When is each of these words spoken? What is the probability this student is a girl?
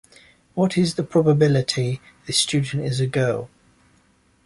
What 0.55 0.79
is 0.79 0.95
the 0.95 1.03
probability 1.03 2.01
this 2.25 2.39
student 2.39 2.85
is 2.85 2.99
a 2.99 3.05
girl? 3.05 3.51